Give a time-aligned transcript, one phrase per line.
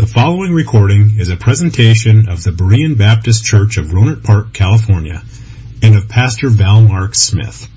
[0.00, 5.22] The following recording is a presentation of the Berean Baptist Church of Rohnert Park, California,
[5.82, 7.68] and of Pastor Val Mark Smith.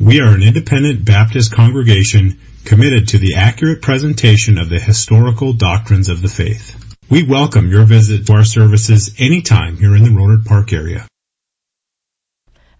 [0.00, 6.08] We are an independent Baptist congregation committed to the accurate presentation of the historical doctrines
[6.08, 6.96] of the faith.
[7.10, 11.06] We welcome your visit to our services anytime here in the Rohnert Park area.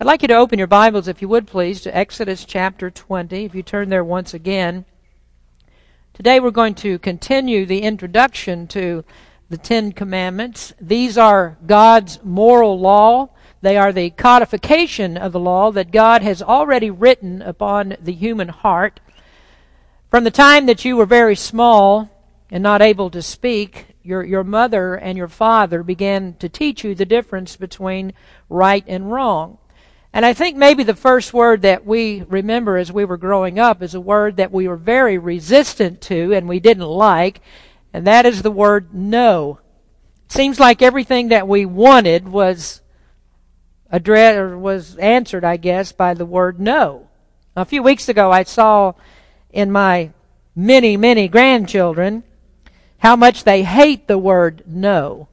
[0.00, 3.44] I'd like you to open your Bibles, if you would please, to Exodus chapter 20.
[3.44, 4.86] If you turn there once again.
[6.14, 9.02] Today we're going to continue the introduction to
[9.48, 10.74] the Ten Commandments.
[10.78, 13.30] These are God's moral law.
[13.62, 18.48] They are the codification of the law that God has already written upon the human
[18.48, 19.00] heart.
[20.10, 22.10] From the time that you were very small
[22.50, 26.94] and not able to speak, your, your mother and your father began to teach you
[26.94, 28.12] the difference between
[28.50, 29.56] right and wrong.
[30.12, 33.82] And I think maybe the first word that we remember as we were growing up
[33.82, 37.40] is a word that we were very resistant to and we didn't like,
[37.94, 39.58] and that is the word no.
[40.28, 42.82] Seems like everything that we wanted was
[43.90, 47.08] addressed or was answered, I guess, by the word no.
[47.56, 48.92] A few weeks ago I saw
[49.50, 50.10] in my
[50.54, 52.22] many, many grandchildren
[52.98, 55.28] how much they hate the word no.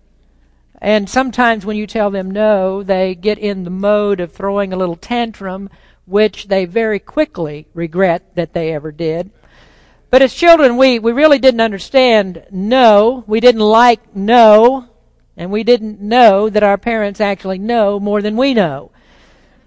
[0.81, 4.77] And sometimes when you tell them no, they get in the mode of throwing a
[4.77, 5.69] little tantrum,
[6.05, 9.31] which they very quickly regret that they ever did.
[10.09, 13.23] But as children, we, we really didn't understand no.
[13.27, 14.87] We didn't like no.
[15.37, 18.91] And we didn't know that our parents actually know more than we know.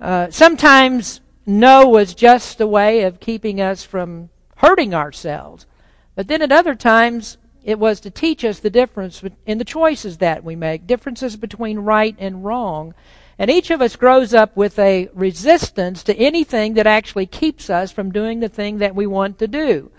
[0.01, 5.67] Uh, sometimes no was just a way of keeping us from hurting ourselves.
[6.15, 10.19] But then at other times, it was to teach us the difference in the choices
[10.19, 12.95] that we make, differences between right and wrong.
[13.39, 17.91] And each of us grows up with a resistance to anything that actually keeps us
[17.91, 19.91] from doing the thing that we want to do.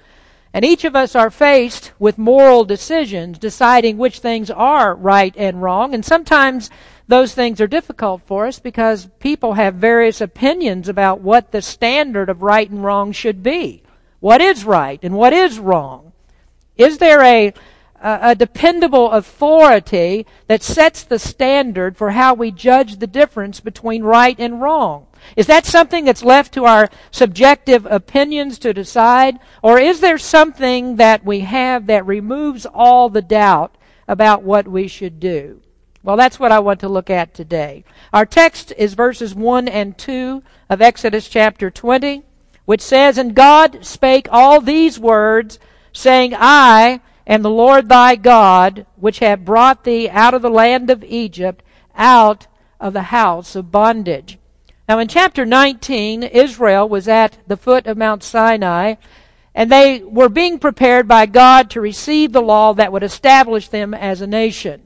[0.53, 5.63] And each of us are faced with moral decisions, deciding which things are right and
[5.63, 5.95] wrong.
[5.95, 6.69] And sometimes
[7.07, 12.29] those things are difficult for us because people have various opinions about what the standard
[12.29, 13.81] of right and wrong should be.
[14.19, 16.12] What is right and what is wrong?
[16.77, 17.53] Is there a,
[18.01, 24.35] a dependable authority that sets the standard for how we judge the difference between right
[24.39, 25.07] and wrong?
[25.35, 29.39] Is that something that's left to our subjective opinions to decide?
[29.61, 34.87] Or is there something that we have that removes all the doubt about what we
[34.87, 35.61] should do?
[36.03, 37.85] Well, that's what I want to look at today.
[38.11, 42.23] Our text is verses 1 and 2 of Exodus chapter 20,
[42.65, 45.59] which says, And God spake all these words
[45.93, 50.89] saying, I am the Lord thy God, which have brought thee out of the land
[50.89, 51.63] of Egypt,
[51.95, 52.47] out
[52.79, 54.37] of the house of bondage.
[54.89, 58.95] Now, in chapter 19, Israel was at the foot of Mount Sinai,
[59.55, 63.93] and they were being prepared by God to receive the law that would establish them
[63.93, 64.81] as a nation.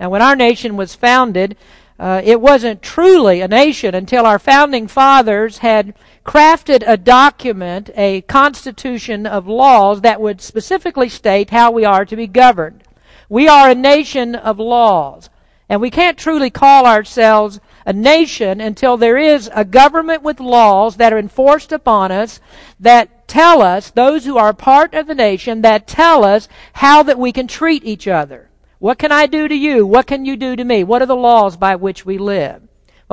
[0.00, 1.56] Now, when our nation was founded,
[1.98, 8.22] uh, it wasn't truly a nation until our founding fathers had crafted a document, a
[8.22, 12.82] constitution of laws that would specifically state how we are to be governed.
[13.28, 15.28] We are a nation of laws.
[15.68, 20.96] And we can't truly call ourselves a nation until there is a government with laws
[20.96, 22.40] that are enforced upon us
[22.78, 27.18] that tell us, those who are part of the nation, that tell us how that
[27.18, 28.50] we can treat each other.
[28.78, 29.86] What can I do to you?
[29.86, 30.84] What can you do to me?
[30.84, 32.62] What are the laws by which we live?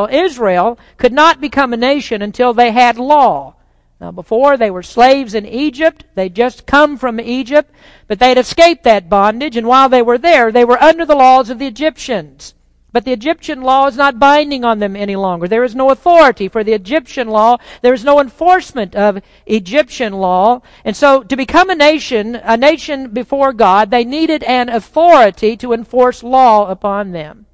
[0.01, 3.53] Well, Israel could not become a nation until they had law.
[3.99, 7.71] Now, before they were slaves in Egypt, they'd just come from Egypt,
[8.07, 11.51] but they'd escaped that bondage, and while they were there, they were under the laws
[11.51, 12.55] of the Egyptians.
[12.91, 15.47] But the Egyptian law is not binding on them any longer.
[15.47, 17.57] There is no authority for the Egyptian law.
[17.83, 20.63] There is no enforcement of Egyptian law.
[20.83, 25.73] And so to become a nation, a nation before God, they needed an authority to
[25.73, 27.45] enforce law upon them.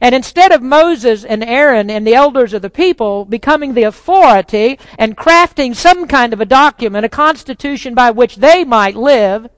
[0.00, 4.78] And instead of Moses and Aaron and the elders of the people becoming the authority
[4.98, 9.48] and crafting some kind of a document, a constitution by which they might live,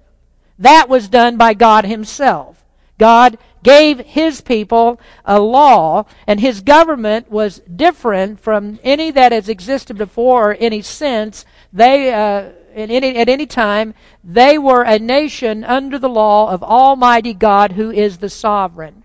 [0.58, 2.64] that was done by God Himself.
[2.98, 9.48] God gave His people a law, and His government was different from any that has
[9.48, 11.44] existed before or any since.
[11.72, 17.34] They, uh, any, at any time, they were a nation under the law of Almighty
[17.34, 19.02] God who is the sovereign.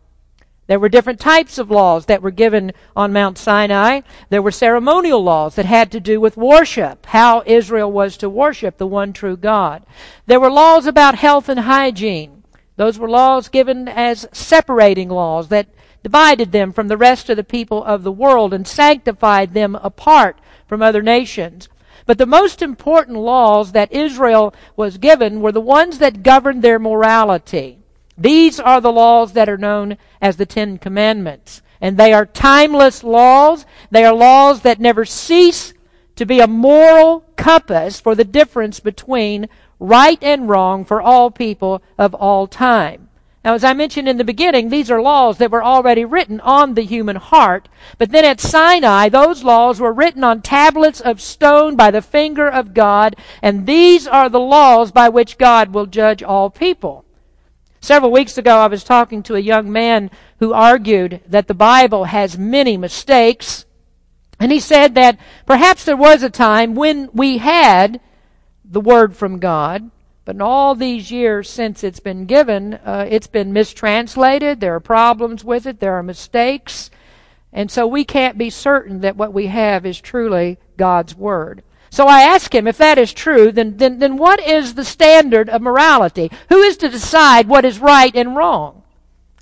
[0.72, 4.04] There were different types of laws that were given on Mount Sinai.
[4.30, 8.78] There were ceremonial laws that had to do with worship, how Israel was to worship
[8.78, 9.86] the one true God.
[10.28, 12.44] There were laws about health and hygiene.
[12.78, 15.68] Those were laws given as separating laws that
[16.04, 20.40] divided them from the rest of the people of the world and sanctified them apart
[20.68, 21.68] from other nations.
[22.06, 26.80] But the most important laws that Israel was given were the ones that governed their
[26.80, 27.81] morality.
[28.22, 31.62] These are the laws that are known as the Ten Commandments.
[31.82, 33.66] And they are timeless laws.
[33.90, 35.74] They are laws that never cease
[36.16, 41.82] to be a moral compass for the difference between right and wrong for all people
[41.98, 43.10] of all time.
[43.44, 46.76] Now, as I mentioned in the beginning, these are laws that were already written on
[46.76, 47.68] the human heart.
[47.98, 52.48] But then at Sinai, those laws were written on tablets of stone by the finger
[52.48, 57.04] of God, and these are the laws by which God will judge all people.
[57.84, 62.06] Several weeks ago, I was talking to a young man who argued that the Bible
[62.06, 63.66] has many mistakes.
[64.40, 68.00] And he said that perhaps there was a time when we had
[68.64, 69.90] the Word from God,
[70.26, 74.60] but in all these years since it's been given, uh, it's been mistranslated.
[74.60, 75.80] There are problems with it.
[75.80, 76.92] There are mistakes.
[77.52, 81.64] And so we can't be certain that what we have is truly God's Word.
[81.92, 85.50] So I ask him, if that is true, then, then, then what is the standard
[85.50, 86.32] of morality?
[86.48, 88.84] Who is to decide what is right and wrong?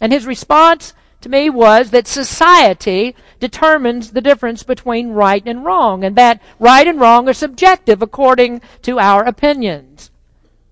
[0.01, 6.03] And his response to me was that society determines the difference between right and wrong,
[6.03, 10.09] and that right and wrong are subjective according to our opinions.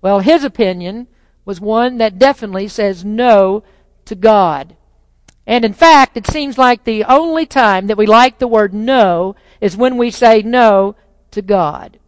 [0.02, 1.06] Well, his opinion
[1.44, 3.62] was one that definitely says no
[4.04, 4.76] to God.
[5.46, 9.36] And in fact, it seems like the only time that we like the word no
[9.60, 10.96] is when we say no
[11.38, 11.98] to God.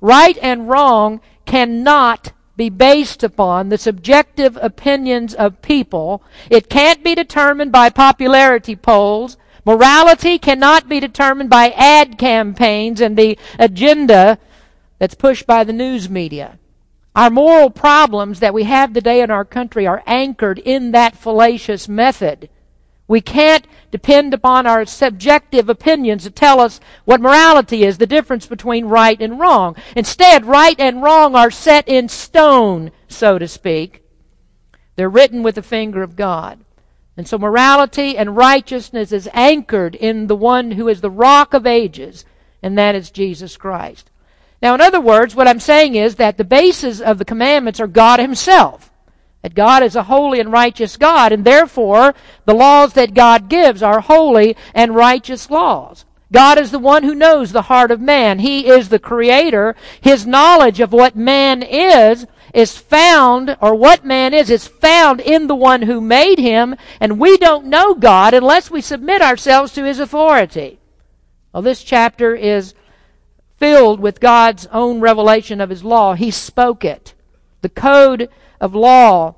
[0.00, 6.22] Right and wrong cannot be based upon the subjective opinions of people.
[6.50, 9.36] It can't be determined by popularity polls.
[9.64, 14.38] Morality cannot be determined by ad campaigns and the agenda
[14.98, 16.58] that's pushed by the news media.
[17.14, 21.88] Our moral problems that we have today in our country are anchored in that fallacious
[21.88, 22.48] method.
[23.10, 28.46] We can't depend upon our subjective opinions to tell us what morality is, the difference
[28.46, 29.74] between right and wrong.
[29.96, 34.04] Instead, right and wrong are set in stone, so to speak.
[34.94, 36.60] They're written with the finger of God.
[37.16, 41.66] And so morality and righteousness is anchored in the one who is the rock of
[41.66, 42.24] ages,
[42.62, 44.08] and that is Jesus Christ.
[44.62, 47.88] Now, in other words, what I'm saying is that the basis of the commandments are
[47.88, 48.89] God Himself.
[49.42, 52.14] That God is a holy and righteous God, and therefore
[52.44, 56.04] the laws that God gives are holy and righteous laws.
[56.32, 58.38] God is the one who knows the heart of man.
[58.38, 59.74] He is the creator.
[60.00, 65.46] His knowledge of what man is is found, or what man is, is found in
[65.46, 69.84] the one who made him, and we don't know God unless we submit ourselves to
[69.84, 70.78] his authority.
[71.52, 72.74] Well, this chapter is
[73.56, 76.14] filled with God's own revelation of his law.
[76.14, 77.14] He spoke it.
[77.60, 78.28] The code
[78.60, 79.34] of law,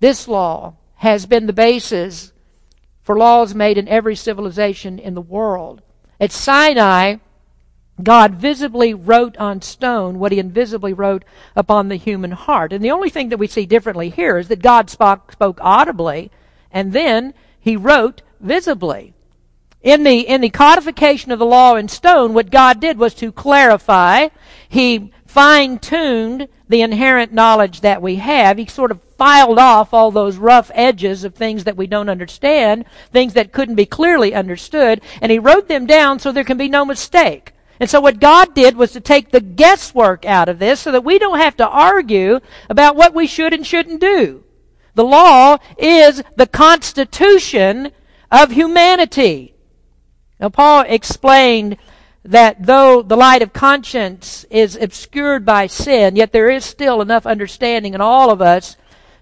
[0.00, 2.32] this law, has been the basis
[3.02, 5.82] for laws made in every civilization in the world.
[6.20, 7.16] At Sinai,
[8.02, 11.24] God visibly wrote on stone what he invisibly wrote
[11.54, 12.72] upon the human heart.
[12.72, 16.30] And the only thing that we see differently here is that God spoke, spoke audibly
[16.70, 19.14] and then he wrote visibly.
[19.82, 23.30] In the, in the codification of the law in stone, what God did was to
[23.30, 24.28] clarify.
[24.68, 28.56] He fine tuned the inherent knowledge that we have.
[28.56, 32.86] He sort of filed off all those rough edges of things that we don't understand,
[33.12, 36.70] things that couldn't be clearly understood, and he wrote them down so there can be
[36.70, 37.52] no mistake.
[37.78, 41.04] And so what God did was to take the guesswork out of this so that
[41.04, 42.40] we don't have to argue
[42.70, 44.42] about what we should and shouldn't do.
[44.94, 47.92] The law is the constitution
[48.30, 49.54] of humanity.
[50.40, 51.76] Now Paul explained
[52.30, 57.26] that though the light of conscience is obscured by sin, yet there is still enough
[57.26, 58.76] understanding in all of us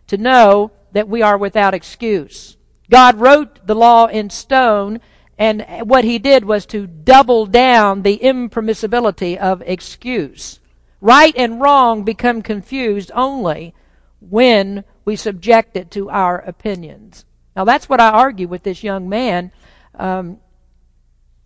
[0.07, 2.57] to know that we are without excuse.
[2.91, 5.01] God wrote the law in stone,
[5.39, 10.61] and what he did was to double down the impermissibility of excuse.
[11.01, 13.75] Right and wrong become confused only
[14.21, 17.25] when we subject it to our opinions.
[17.57, 19.53] Now that's what I argue with this young man.
[19.97, 20.39] Um,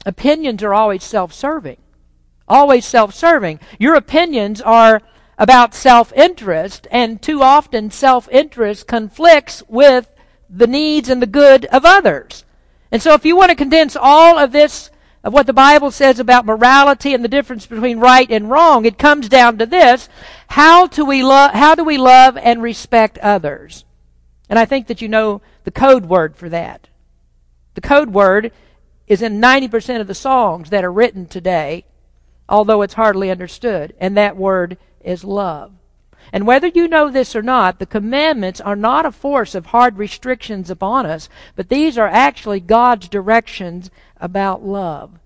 [0.06, 1.78] opinions are always self serving.
[2.46, 3.60] Always self serving.
[3.78, 5.02] Your opinions are
[5.38, 10.10] about self interest, and too often self interest conflicts with
[10.50, 12.44] the needs and the good of others.
[12.90, 14.90] And so, if you want to condense all of this,
[15.22, 18.98] of what the Bible says about morality and the difference between right and wrong, it
[18.98, 20.08] comes down to this
[20.48, 23.84] how do we, lo- how do we love and respect others?
[24.48, 26.88] And I think that you know the code word for that.
[27.74, 28.52] The code word
[29.08, 31.84] is in 90% of the songs that are written today,
[32.48, 33.94] although it's hardly understood.
[33.98, 35.72] And that word is love.
[36.32, 39.96] And whether you know this or not, the commandments are not a force of hard
[39.96, 45.18] restrictions upon us, but these are actually God's directions about love.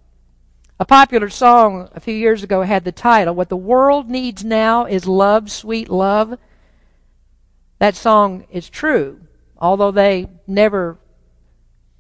[0.79, 4.85] A popular song a few years ago had the title, What the World Needs Now
[4.85, 6.39] is Love, Sweet Love.
[7.79, 9.21] That song is true
[9.63, 10.99] although they never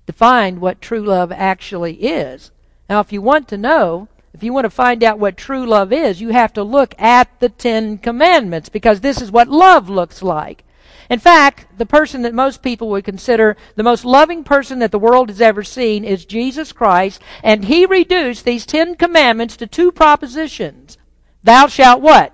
[0.06, 2.50] defined what true love actually is.
[2.88, 5.92] Now, if you want to know, if you want to find out what true love
[5.92, 10.22] is, you have to look at the Ten Commandments because this is what love looks
[10.22, 10.64] like.
[11.10, 14.98] In fact, the person that most people would consider the most loving person that the
[14.98, 19.92] world has ever seen is Jesus Christ, and he reduced these Ten Commandments to two
[19.92, 20.96] propositions.
[21.44, 22.32] Thou shalt what?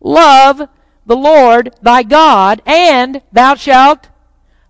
[0.00, 0.68] Love
[1.06, 4.08] the Lord thy God, and thou shalt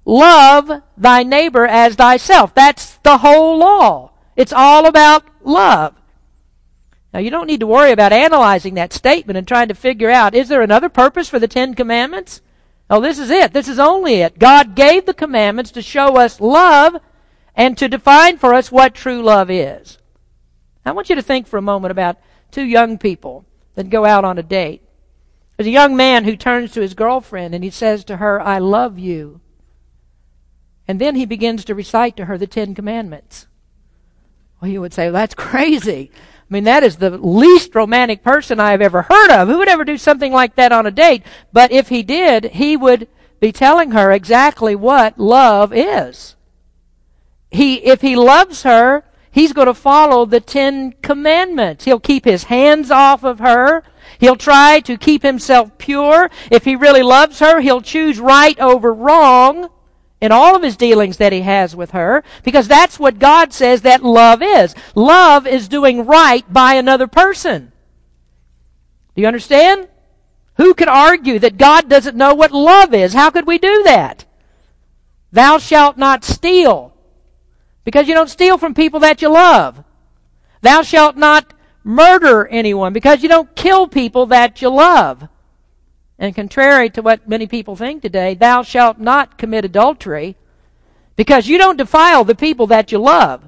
[0.04, 2.54] love thy neighbor as thyself.
[2.54, 4.12] That's the whole law.
[4.36, 5.94] It's all about love.
[7.12, 10.34] Now, you don't need to worry about analyzing that statement and trying to figure out
[10.34, 12.40] is there another purpose for the Ten Commandments?
[12.90, 13.52] Oh, this is it.
[13.52, 14.38] This is only it.
[14.38, 16.96] God gave the commandments to show us love
[17.54, 19.98] and to define for us what true love is.
[20.84, 22.18] I want you to think for a moment about
[22.50, 24.82] two young people that go out on a date.
[25.56, 28.58] There's a young man who turns to his girlfriend and he says to her, I
[28.58, 29.40] love you.
[30.86, 33.46] And then he begins to recite to her the Ten Commandments.
[34.60, 36.10] Well, you would say, well, that's crazy.
[36.14, 39.48] I mean, that is the least romantic person I have ever heard of.
[39.48, 41.22] Who would ever do something like that on a date?
[41.52, 43.08] But if he did, he would
[43.40, 46.36] be telling her exactly what love is.
[47.50, 51.84] He, if he loves her, he's going to follow the Ten Commandments.
[51.84, 53.82] He'll keep his hands off of her.
[54.18, 56.30] He'll try to keep himself pure.
[56.50, 59.70] If he really loves her, he'll choose right over wrong
[60.24, 63.82] in all of his dealings that he has with her because that's what God says
[63.82, 64.74] that love is.
[64.94, 67.70] Love is doing right by another person.
[69.14, 69.86] Do you understand?
[70.56, 73.12] Who could argue that God doesn't know what love is?
[73.12, 74.24] How could we do that?
[75.30, 76.94] Thou shalt not steal
[77.84, 79.84] because you don't steal from people that you love.
[80.62, 81.52] Thou shalt not
[81.82, 85.28] murder anyone because you don't kill people that you love.
[86.24, 90.36] And contrary to what many people think today, thou shalt not commit adultery
[91.16, 93.46] because you don't defile the people that you love.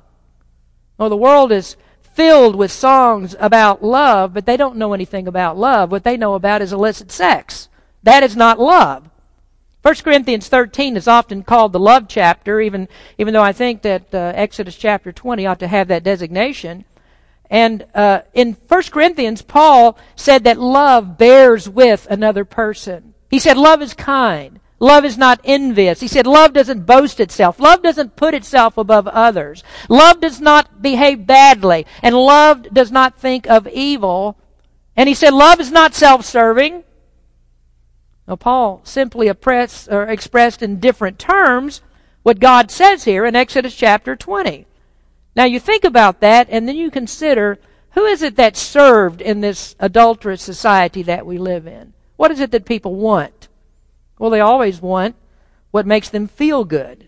[0.99, 5.57] Well, the world is filled with songs about love, but they don't know anything about
[5.57, 5.91] love.
[5.91, 7.71] What they know about is illicit sex.
[8.03, 9.09] That is not love.
[9.81, 14.15] 1 Corinthians 13 is often called the love chapter, even, even though I think that
[14.15, 16.85] uh, Exodus chapter 20 ought to have that designation.
[17.51, 23.15] And uh, in 1 Corinthians, Paul said that love bears with another person.
[23.31, 24.61] He said love is kind.
[24.79, 26.01] Love is not envious.
[26.01, 27.59] He said love doesn't boast itself.
[27.59, 29.63] Love doesn't put itself above others.
[29.89, 31.87] Love does not behave badly.
[32.03, 34.37] And love does not think of evil.
[34.97, 36.85] And he said love is not self-serving.
[38.29, 41.81] Now, Paul simply expressed in different terms
[42.23, 44.67] what God says here in Exodus chapter 20.
[45.37, 47.59] Now you think about that and then you consider
[47.91, 51.93] who is it that served in this adulterous society that we live in?
[52.17, 53.49] What is it that people want?
[54.19, 55.15] Well, they always want
[55.71, 57.06] what makes them feel good.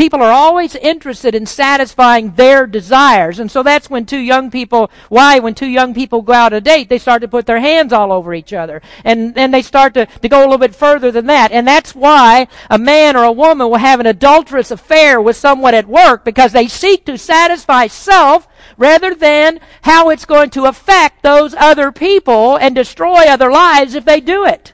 [0.00, 3.38] People are always interested in satisfying their desires.
[3.38, 6.60] And so that's when two young people, why when two young people go out a
[6.62, 8.80] date, they start to put their hands all over each other.
[9.04, 11.52] And then they start to, to go a little bit further than that.
[11.52, 15.74] And that's why a man or a woman will have an adulterous affair with someone
[15.74, 21.22] at work because they seek to satisfy self rather than how it's going to affect
[21.22, 24.72] those other people and destroy other lives if they do it.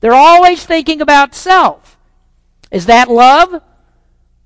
[0.00, 1.98] They're always thinking about self.
[2.70, 3.60] Is that love?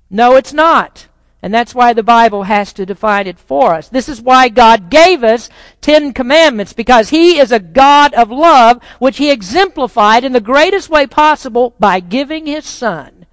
[0.09, 1.07] No, it's not.
[1.41, 3.87] And that's why the Bible has to define it for us.
[3.87, 5.49] This is why God gave us
[5.79, 10.89] Ten Commandments, because He is a God of love, which He exemplified in the greatest
[10.89, 13.25] way possible by giving His Son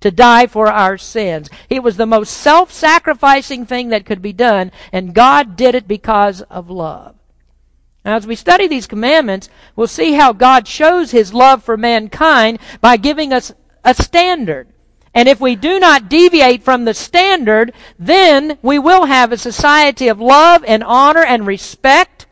[0.00, 1.50] to die for our sins.
[1.68, 6.42] It was the most self-sacrificing thing that could be done, and God did it because
[6.42, 7.16] of love.
[8.04, 12.60] Now, as we study these commandments, we'll see how God shows His love for mankind
[12.80, 14.68] by giving us a standard.
[15.14, 20.08] And if we do not deviate from the standard, then we will have a society
[20.08, 22.26] of love and honor and respect.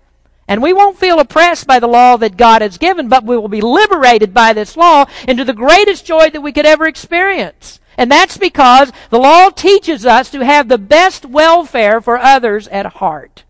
[0.49, 3.49] And we won't feel oppressed by the law that God has given, but we will
[3.49, 7.81] be liberated by this law into the greatest joy that we could ever experience.
[7.99, 12.87] And that's because the law teaches us to have the best welfare for others at
[12.87, 13.45] heart.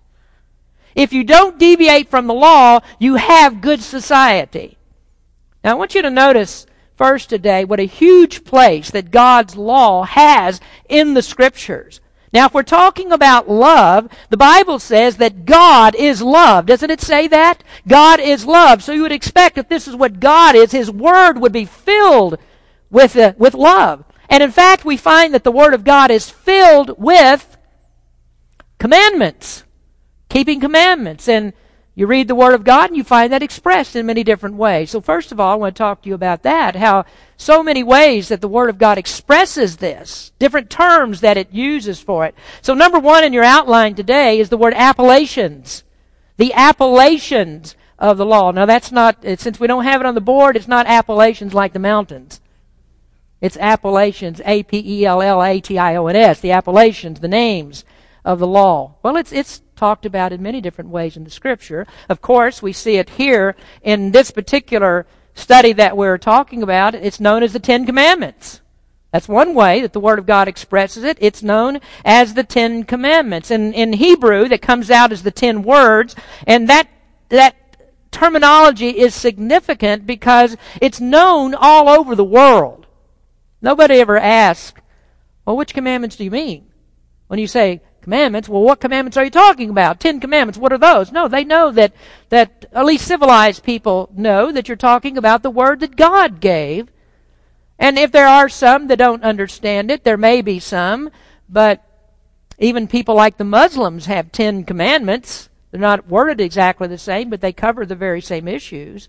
[0.95, 4.78] If you don't deviate from the law, you have good society.
[5.62, 6.66] Now I want you to notice
[6.97, 12.00] first today what a huge place that God's law has in the scriptures.
[12.33, 16.67] Now, if we're talking about love, the Bible says that God is love.
[16.67, 17.62] Doesn't it say that?
[17.87, 18.83] God is love.
[18.83, 22.38] So you would expect if this is what God is, His Word would be filled
[22.91, 24.05] with, uh, with love.
[24.29, 27.57] And in fact, we find that the Word of God is filled with
[28.79, 29.65] commandments.
[30.29, 31.29] Keeping commandments.
[31.29, 31.53] And
[31.99, 34.91] You read the Word of God and you find that expressed in many different ways.
[34.91, 37.07] So first of all, I want to talk to you about that, how
[37.38, 41.99] so many ways that the Word of God expresses this, different terms that it uses
[41.99, 42.35] for it.
[42.61, 45.85] So number one in your outline today is the word appellations.
[46.37, 48.50] The appellations of the law.
[48.50, 51.73] Now that's not, since we don't have it on the board, it's not appellations like
[51.73, 52.43] the mountains.
[53.41, 57.87] It's appellations, A-P-E-L-L-A-T-I-O-N-S, the appellations, the names
[58.23, 58.97] of the law.
[59.03, 61.87] Well, it's, it's talked about in many different ways in the scripture.
[62.09, 66.95] Of course, we see it here in this particular study that we're talking about.
[66.95, 68.61] It's known as the Ten Commandments.
[69.12, 71.16] That's one way that the Word of God expresses it.
[71.21, 73.50] It's known as the Ten Commandments.
[73.50, 76.16] And in Hebrew, that comes out as the Ten Words.
[76.47, 76.88] And that,
[77.28, 77.56] that
[78.11, 82.87] terminology is significant because it's known all over the world.
[83.62, 84.80] Nobody ever asks,
[85.45, 86.66] well, which commandments do you mean?
[87.28, 88.49] When you say commandments.
[88.49, 89.99] Well, what commandments are you talking about?
[89.99, 90.57] Ten commandments.
[90.57, 91.11] What are those?
[91.11, 91.93] No, they know that,
[92.29, 96.87] that at least civilized people know that you're talking about the word that God gave.
[97.81, 101.11] And if there are some that don't understand it, there may be some,
[101.49, 101.83] but
[102.61, 105.49] even people like the Muslims have ten commandments.
[105.73, 109.09] They're not worded exactly the same, but they cover the very same issues.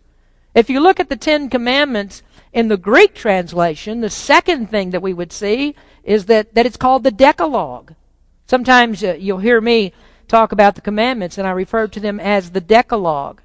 [0.55, 5.03] If you look at the Ten Commandments in the Greek translation, the second thing that
[5.03, 7.93] we would see is that, that it's called the Decalogue.
[8.47, 9.93] Sometimes uh, you'll hear me
[10.27, 13.41] talk about the commandments, and I refer to them as the Decalogue.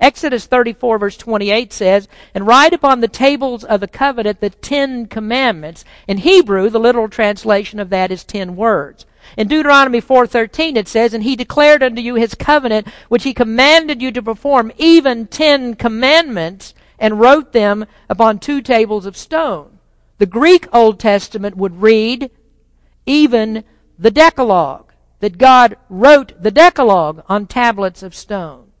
[0.00, 5.06] Exodus 34 verse 28 says, And write upon the tables of the covenant the Ten
[5.06, 5.84] Commandments.
[6.06, 9.06] In Hebrew, the literal translation of that is ten words.
[9.36, 14.02] In Deuteronomy 4:13 it says, "And he declared unto you his covenant which he commanded
[14.02, 19.78] you to perform, even 10 commandments, and wrote them upon two tables of stone."
[20.18, 22.30] The Greek Old Testament would read,
[23.06, 23.64] "Even
[23.98, 28.72] the Decalogue, that God wrote the Decalogue on tablets of stone.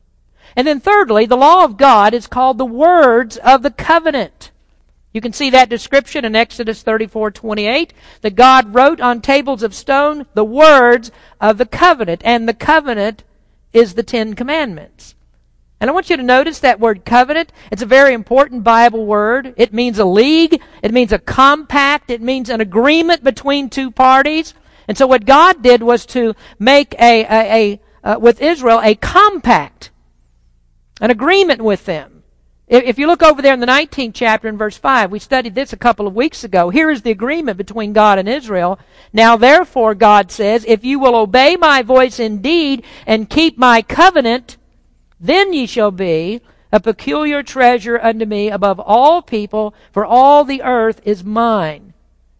[0.56, 4.50] And then thirdly, the law of God is called the words of the covenant.
[5.12, 7.92] You can see that description in Exodus 34:28
[8.22, 13.22] that God wrote on tables of stone the words of the covenant and the covenant
[13.72, 15.14] is the 10 commandments.
[15.80, 17.52] And I want you to notice that word covenant.
[17.70, 19.54] It's a very important Bible word.
[19.56, 20.60] It means a league.
[20.82, 22.10] It means a compact.
[22.10, 24.54] It means an agreement between two parties.
[24.88, 28.94] And so what God did was to make a, a, a uh, with Israel a
[28.94, 29.90] compact,
[31.00, 32.22] an agreement with them.
[32.66, 35.74] If you look over there in the 19th chapter in verse 5, we studied this
[35.74, 36.70] a couple of weeks ago.
[36.70, 38.78] Here is the agreement between God and Israel.
[39.12, 44.56] Now therefore, God says, if you will obey my voice indeed and keep my covenant,
[45.20, 46.40] then ye shall be
[46.72, 51.93] a peculiar treasure unto me above all people, for all the earth is mine.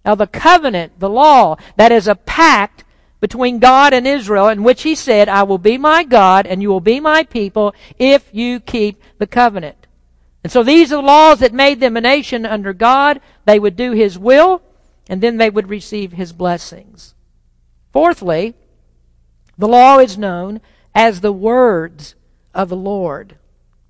[0.05, 2.85] Now the covenant, the law, that is a pact
[3.21, 6.69] between God and Israel in which he said, I will be my God and you
[6.69, 9.87] will be my people if you keep the covenant.
[10.43, 13.21] And so these are the laws that made them a nation under God.
[13.47, 14.61] They would do his will
[15.09, 17.15] and then they would receive his blessings.
[17.93, 18.55] Fourthly,
[19.57, 20.61] the law is known
[20.95, 22.15] as the words
[22.53, 23.37] of the Lord.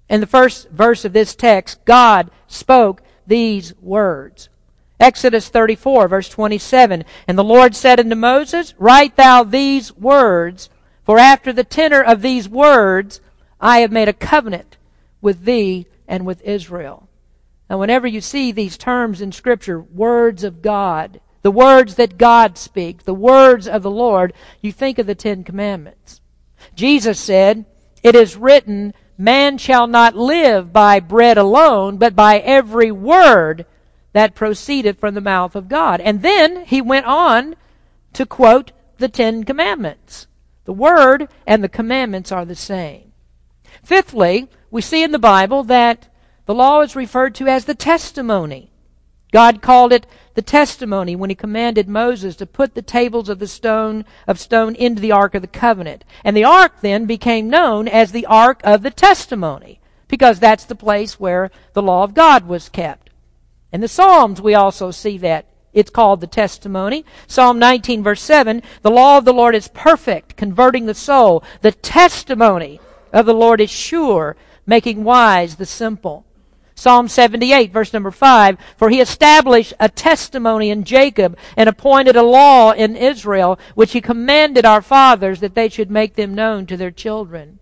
[0.09, 4.49] In the first verse of this text, God spoke these words.
[5.01, 7.05] Exodus 34 verse 27.
[7.27, 10.71] And the Lord said unto Moses, Write thou these words,
[11.05, 13.21] for after the tenor of these words
[13.61, 14.77] I have made a covenant
[15.21, 17.09] with thee and with Israel.
[17.69, 22.57] Now whenever you see these terms in scripture, words of God, the words that God
[22.57, 26.21] speaks, the words of the Lord, you think of the Ten Commandments.
[26.75, 27.67] Jesus said,
[28.03, 33.67] It is written, Man shall not live by bread alone, but by every word
[34.15, 36.01] that proceeded from the mouth of God.
[36.01, 37.57] And then he went on
[38.15, 40.27] to quote the Ten Commandments.
[40.65, 43.13] The Word and the commandments are the same.
[43.83, 46.09] Fifthly, we see in the Bible that
[46.47, 48.71] the law is referred to as the testimony.
[49.33, 53.49] God called it the testimony when he commanded Moses to put the tables of the
[53.49, 56.05] stone of stone into the ark of the covenant.
[56.23, 60.77] And the ark then became known as the ark of the testimony because that's the
[60.77, 63.04] place where the law of God was kept.
[63.75, 65.47] In the Psalms, we also see that.
[65.73, 67.05] It's called the testimony.
[67.27, 71.43] Psalm 19 verse 7, the law of the Lord is perfect, converting the soul.
[71.61, 72.79] The testimony
[73.13, 76.25] of the Lord is sure, making wise the simple.
[76.77, 82.23] Psalm 78 verse number 5, for he established a testimony in Jacob and appointed a
[82.23, 86.77] law in Israel, which he commanded our fathers that they should make them known to
[86.77, 87.59] their children.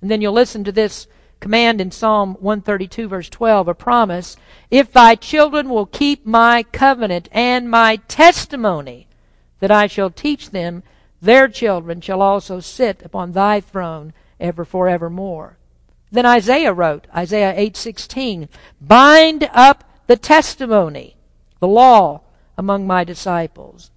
[0.00, 1.06] And then you'll listen to this
[1.40, 4.36] command in Psalm 132 verse 12, a promise,
[4.70, 9.06] if thy children will keep my covenant and my testimony
[9.60, 10.82] that I shall teach them,
[11.20, 15.58] their children shall also sit upon thy throne ever forevermore.
[16.10, 18.48] Then Isaiah wrote, Isaiah 8:16,
[18.80, 21.16] "Bind up the testimony,
[21.60, 22.22] the law
[22.56, 23.90] among my disciples."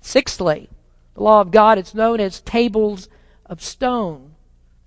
[0.00, 0.68] Sixthly,
[1.14, 3.08] the law of God is known as tables
[3.46, 4.34] of stone.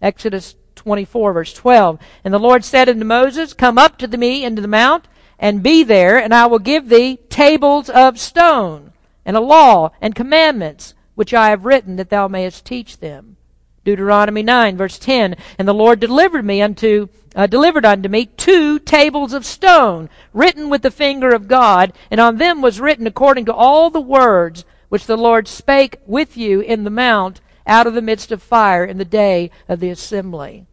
[0.02, 0.56] Exodus
[0.88, 2.00] 24 verse 12.
[2.24, 5.84] And the Lord said unto Moses, Come up to me into the mount, and be
[5.84, 8.94] there, and I will give thee tables of stone,
[9.26, 13.36] and a law, and commandments, which I have written, that thou mayest teach them.
[13.84, 18.80] Deuteronomy 9 verse 10, And the Lord delivered me unto, uh, delivered unto me two
[18.80, 23.44] tables of stone, written with the finger of God, and on them was written according
[23.44, 27.94] to all the words which the Lord spake with you in the mount out of
[27.94, 30.66] the midst of fire in the day of the assembly.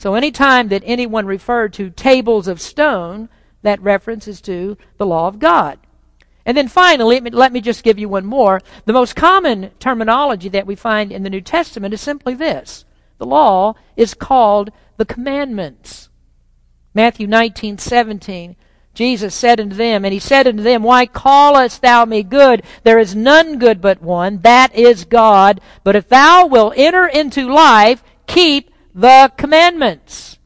[0.00, 3.28] So any time that anyone referred to tables of stone,
[3.60, 5.78] that reference is to the law of God.
[6.46, 8.62] And then finally, let me just give you one more.
[8.86, 12.86] The most common terminology that we find in the New Testament is simply this.
[13.18, 16.08] The law is called the commandments.
[16.94, 18.56] Matthew 19, 17.
[18.94, 22.62] Jesus said unto them, and he said unto them, Why callest thou me good?
[22.84, 25.60] There is none good but one, that is God.
[25.84, 30.38] But if thou wilt enter into life, keep the commandments.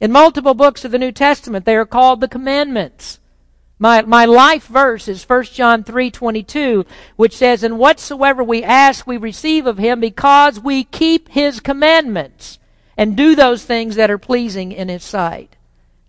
[0.00, 3.20] In multiple books of the New Testament, they are called the commandments.
[3.78, 6.84] My, my life verse is 1 John 3:22,
[7.16, 12.58] which says, "And whatsoever we ask, we receive of him because we keep his commandments
[12.96, 15.56] and do those things that are pleasing in his sight."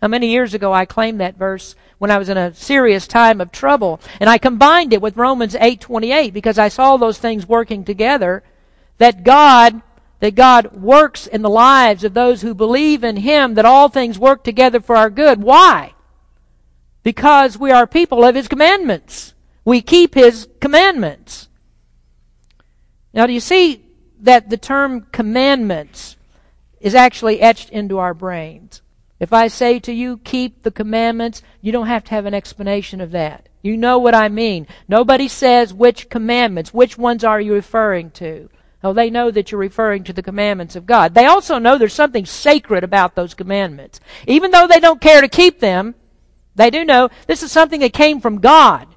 [0.01, 3.41] Now, many years ago, I claimed that verse when I was in a serious time
[3.41, 7.83] of trouble, and I combined it with Romans 8:28 because I saw those things working
[7.83, 8.43] together.
[8.99, 9.81] That God
[10.23, 14.17] that God works in the lives of those who believe in Him, that all things
[14.17, 15.43] work together for our good.
[15.43, 15.93] Why?
[17.03, 19.33] because we are people of His commandments.
[19.63, 21.49] We keep His commandments.
[23.13, 23.85] Now, do you see
[24.21, 26.15] that the term commandments
[26.79, 28.81] is actually etched into our brains?
[29.19, 32.99] If I say to you, keep the commandments, you don't have to have an explanation
[32.99, 33.47] of that.
[33.61, 34.67] You know what I mean.
[34.87, 38.49] Nobody says which commandments, which ones are you referring to?
[38.83, 41.13] Oh, they know that you're referring to the commandments of God.
[41.13, 44.01] They also know there's something sacred about those commandments.
[44.27, 45.95] Even though they don't care to keep them,
[46.55, 48.87] they do know this is something that came from God.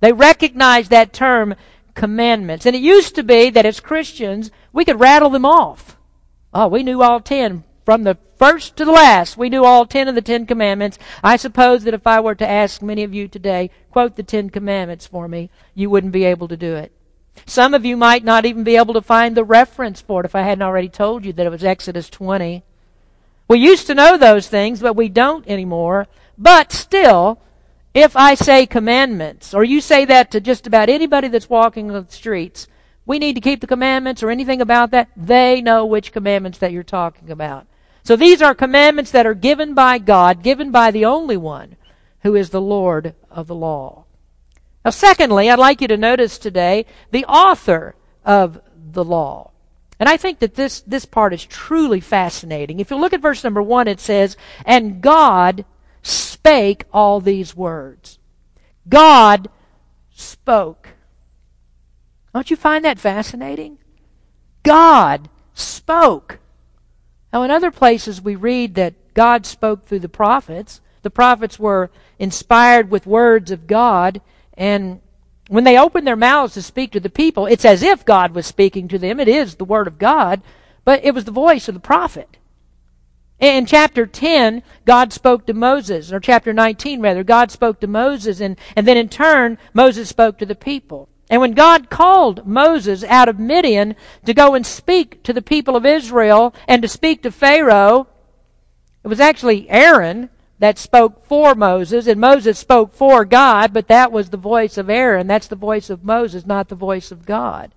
[0.00, 1.56] They recognize that term
[1.94, 2.64] commandments.
[2.64, 5.96] And it used to be that as Christians, we could rattle them off.
[6.52, 7.64] Oh, we knew all ten.
[7.84, 10.98] From the first to the last, we knew all ten of the Ten Commandments.
[11.22, 14.48] I suppose that if I were to ask many of you today, quote the Ten
[14.48, 16.92] Commandments for me, you wouldn't be able to do it.
[17.46, 20.34] Some of you might not even be able to find the reference for it if
[20.34, 22.62] I hadn't already told you that it was Exodus 20.
[23.48, 26.06] We used to know those things, but we don't anymore.
[26.38, 27.40] But still,
[27.92, 32.06] if I say commandments, or you say that to just about anybody that's walking the
[32.08, 32.66] streets,
[33.06, 36.72] we need to keep the commandments or anything about that, they know which commandments that
[36.72, 37.66] you're talking about.
[38.02, 41.76] So these are commandments that are given by God, given by the only one
[42.22, 44.03] who is the Lord of the law.
[44.84, 47.94] Now, secondly, I'd like you to notice today the author
[48.24, 48.60] of
[48.92, 49.50] the law.
[49.98, 52.80] And I think that this, this part is truly fascinating.
[52.80, 55.64] If you look at verse number one, it says, And God
[56.02, 58.18] spake all these words.
[58.88, 59.48] God
[60.10, 60.90] spoke.
[62.34, 63.78] Don't you find that fascinating?
[64.62, 66.40] God spoke.
[67.32, 70.80] Now, in other places, we read that God spoke through the prophets.
[71.02, 74.20] The prophets were inspired with words of God,
[74.56, 75.00] and
[75.48, 78.46] when they opened their mouths to speak to the people, it's as if God was
[78.46, 79.20] speaking to them.
[79.20, 80.40] It is the Word of God,
[80.84, 82.38] but it was the voice of the prophet.
[83.40, 88.40] In chapter 10, God spoke to Moses, or chapter 19 rather, God spoke to Moses,
[88.40, 91.08] and, and then in turn, Moses spoke to the people.
[91.28, 95.74] And when God called Moses out of Midian to go and speak to the people
[95.74, 98.06] of Israel and to speak to Pharaoh,
[99.02, 104.12] it was actually Aaron that spoke for Moses, and Moses spoke for God, but that
[104.12, 105.26] was the voice of Aaron.
[105.26, 107.72] That's the voice of Moses, not the voice of God.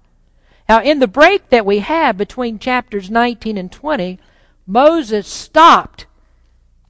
[0.69, 4.19] Now, in the break that we have between chapters 19 and 20,
[4.65, 6.05] Moses stopped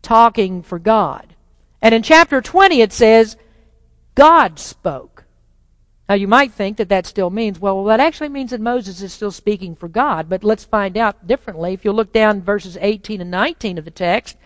[0.02, 1.36] talking for God.
[1.82, 3.38] And in chapter 20 it says,
[4.16, 5.26] God spoke.
[6.10, 9.02] Now you might think that that still means, well, well, that actually means that Moses
[9.02, 11.74] is still speaking for God, but let's find out differently.
[11.74, 14.38] If you look down verses 18 and 19 of the text,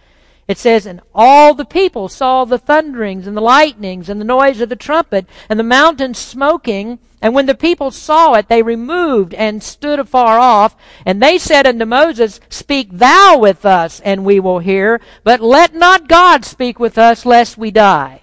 [0.51, 4.59] it says, And all the people saw the thunderings and the lightnings and the noise
[4.61, 6.99] of the trumpet and the mountain smoking.
[7.21, 10.75] And when the people saw it, they removed and stood afar off.
[11.05, 14.99] And they said unto Moses, Speak thou with us, and we will hear.
[15.23, 18.21] But let not God speak with us, lest we die.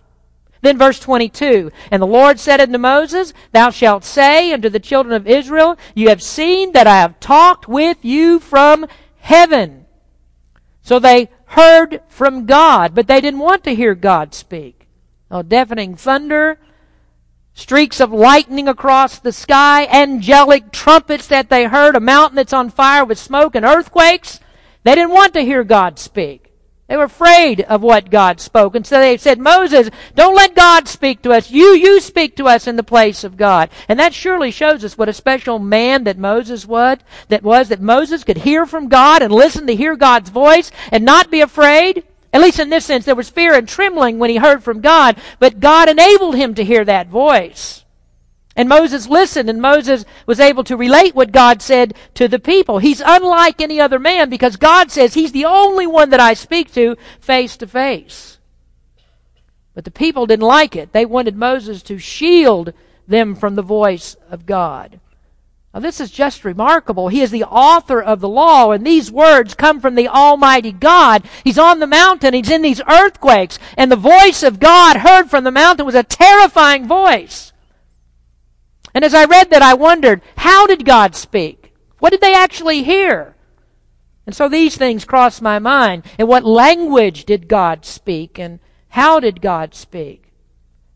[0.60, 5.14] Then verse 22, And the Lord said unto Moses, Thou shalt say unto the children
[5.14, 8.86] of Israel, You have seen that I have talked with you from
[9.20, 9.86] heaven.
[10.82, 14.87] So they heard from God, but they didn't want to hear God speak.
[15.30, 16.58] Oh, deafening thunder,
[17.54, 22.70] streaks of lightning across the sky, angelic trumpets that they heard, a mountain that's on
[22.70, 24.40] fire with smoke and earthquakes.
[24.84, 26.47] They didn't want to hear God speak.
[26.88, 28.74] They were afraid of what God spoke.
[28.74, 31.51] And so they said, Moses, don't let God speak to us.
[31.51, 33.68] You, you speak to us in the place of God.
[33.88, 36.98] And that surely shows us what a special man that Moses was,
[37.29, 41.05] that was, that Moses could hear from God and listen to hear God's voice and
[41.05, 42.05] not be afraid.
[42.33, 45.16] At least in this sense, there was fear and trembling when he heard from God,
[45.38, 47.85] but God enabled him to hear that voice.
[48.58, 52.80] And Moses listened, and Moses was able to relate what God said to the people.
[52.80, 56.74] He's unlike any other man because God says he's the only one that I speak
[56.74, 58.38] to face to face.
[59.74, 60.92] But the people didn't like it.
[60.92, 62.72] They wanted Moses to shield
[63.06, 64.98] them from the voice of God.
[65.72, 67.06] Now, this is just remarkable.
[67.06, 71.22] He is the author of the law, and these words come from the Almighty God.
[71.44, 75.44] He's on the mountain, he's in these earthquakes, and the voice of God heard from
[75.44, 77.52] the mountain was a terrifying voice.
[78.98, 81.72] And as I read that, I wondered, how did God speak?
[82.00, 83.37] What did they actually hear?
[84.26, 86.02] And so these things crossed my mind.
[86.18, 88.40] In what language did God speak?
[88.40, 88.58] And
[88.88, 90.32] how did God speak?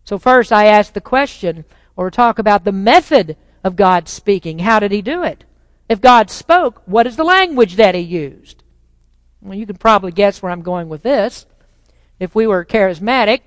[0.02, 4.58] So first I asked the question, or talk about the method of God speaking.
[4.58, 5.44] How did he do it?
[5.88, 8.64] If God spoke, what is the language that he used?
[9.40, 11.46] Well, you can probably guess where I'm going with this.
[12.18, 13.42] If we were charismatic,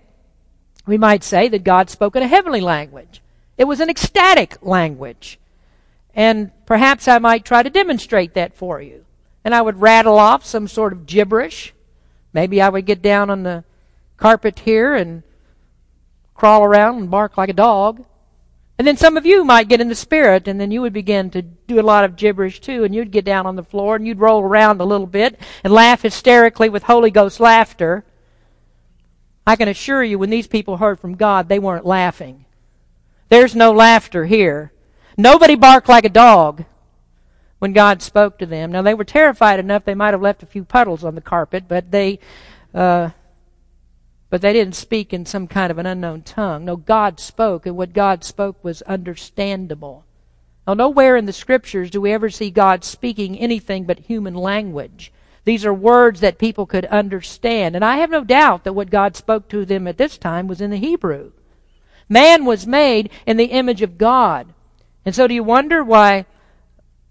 [0.86, 3.22] we might say that God spoke in a heavenly language.
[3.58, 5.40] It was an ecstatic language.
[6.14, 9.06] And perhaps I might try to demonstrate that for you.
[9.44, 11.74] And I would rattle off some sort of gibberish.
[12.34, 13.64] Maybe I would get down on the
[14.18, 15.24] carpet here and
[16.34, 18.06] crawl around and bark like a dog.
[18.78, 21.30] And then some of you might get in the spirit, and then you would begin
[21.32, 24.06] to do a lot of gibberish too, and you'd get down on the floor and
[24.06, 28.04] you'd roll around a little bit and laugh hysterically with Holy Ghost laughter.
[29.48, 32.45] I can assure you, when these people heard from God, they weren't laughing.
[33.30, 34.72] There's no laughter here.
[35.18, 36.66] Nobody barked like a dog
[37.60, 38.72] when God spoke to them.
[38.72, 41.66] Now they were terrified enough they might have left a few puddles on the carpet,
[41.68, 42.20] but they
[42.74, 43.10] uh,
[44.30, 46.66] but they didn't speak in some kind of an unknown tongue.
[46.66, 50.04] No, God spoke, and what God spoke was understandable.
[50.68, 55.14] Now, nowhere in the scriptures do we ever see God speaking anything but human language.
[55.46, 57.76] These are words that people could understand.
[57.76, 60.60] And I have no doubt that what God spoke to them at this time was
[60.60, 61.32] in the Hebrew.
[62.08, 64.48] Man was made in the image of God.
[65.06, 66.26] And so do you wonder why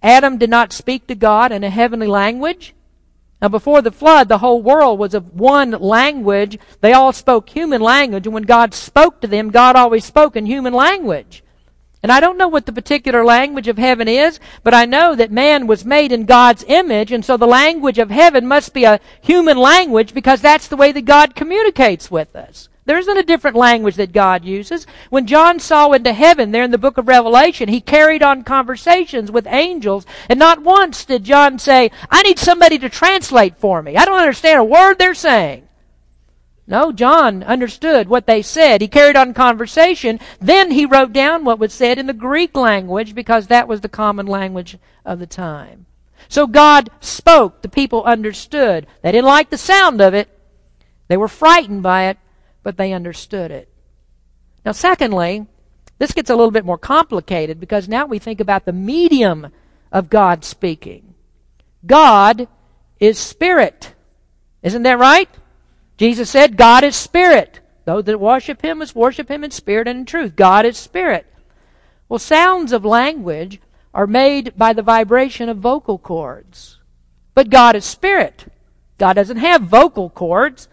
[0.03, 2.75] Adam did not speak to God in a heavenly language?
[3.43, 6.59] Now, before the flood, the whole world was of one language.
[6.81, 10.47] They all spoke human language, and when God spoke to them, God always spoke in
[10.47, 11.43] human language.
[12.03, 15.33] And I don't know what the particular language of heaven is, but I know that
[15.33, 19.01] man was made in God's image, and so the language of heaven must be a
[19.21, 22.69] human language because that's the way that God communicates with us.
[22.87, 24.87] There isn't a different language that God uses.
[25.09, 29.31] When John saw into heaven there in the book of Revelation, he carried on conversations
[29.31, 33.97] with angels, and not once did John say, I need somebody to translate for me.
[33.97, 35.67] I don't understand a word they're saying.
[36.67, 38.81] No, John understood what they said.
[38.81, 40.19] He carried on conversation.
[40.41, 43.89] Then he wrote down what was said in the Greek language because that was the
[43.89, 45.85] common language of the time.
[46.29, 47.61] So God spoke.
[47.61, 48.87] The people understood.
[49.03, 50.29] They didn't like the sound of it.
[51.09, 52.19] They were frightened by it,
[52.65, 53.69] but they understood it.
[54.65, 55.47] Now, secondly,
[55.99, 59.53] this gets a little bit more complicated because now we think about the medium
[59.93, 61.15] of God speaking.
[61.87, 62.49] God
[62.99, 63.95] is spirit.
[64.63, 65.29] Isn't that right?
[65.97, 67.61] Jesus said, God is spirit.
[67.85, 70.35] Those that worship him must worship him in spirit and in truth.
[70.35, 71.27] God is spirit.
[72.09, 73.61] Well, sounds of language
[73.93, 76.81] are made by the vibration of vocal cords.
[77.35, 78.47] But God is spirit.
[78.99, 80.69] God doesn't have vocal cords.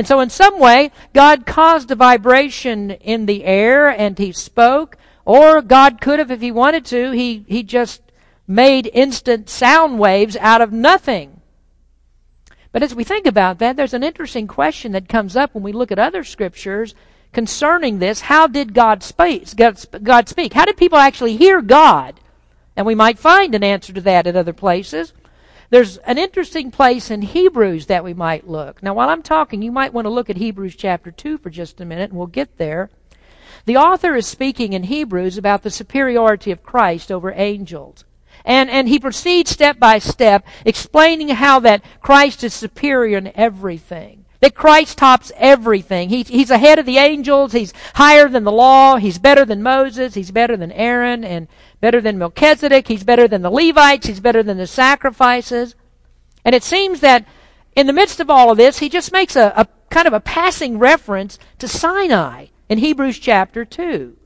[0.00, 4.96] And so, in some way, God caused a vibration in the air and he spoke,
[5.26, 8.00] or God could have, if he wanted to, he, he just
[8.48, 11.42] made instant sound waves out of nothing.
[12.72, 15.72] But as we think about that, there's an interesting question that comes up when we
[15.72, 16.94] look at other scriptures
[17.34, 18.22] concerning this.
[18.22, 19.54] How did God speak?
[19.54, 20.54] God speak?
[20.54, 22.18] How did people actually hear God?
[22.74, 25.12] And we might find an answer to that at other places.
[25.70, 28.82] There's an interesting place in Hebrews that we might look.
[28.82, 31.80] Now, while I'm talking, you might want to look at Hebrews chapter 2 for just
[31.80, 32.90] a minute, and we'll get there.
[33.66, 38.04] The author is speaking in Hebrews about the superiority of Christ over angels.
[38.44, 44.19] And, and he proceeds step by step, explaining how that Christ is superior in everything.
[44.40, 46.08] That Christ tops everything.
[46.08, 47.52] He, he's ahead of the angels.
[47.52, 48.96] He's higher than the law.
[48.96, 50.14] He's better than Moses.
[50.14, 51.46] He's better than Aaron and
[51.80, 52.88] better than Melchizedek.
[52.88, 54.06] He's better than the Levites.
[54.06, 55.74] He's better than the sacrifices.
[56.44, 57.26] And it seems that
[57.76, 60.20] in the midst of all of this, he just makes a, a kind of a
[60.20, 64.16] passing reference to Sinai in Hebrews chapter 2.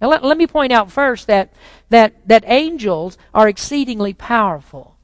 [0.00, 1.52] Now let, let me point out first that,
[1.90, 4.96] that, that angels are exceedingly powerful.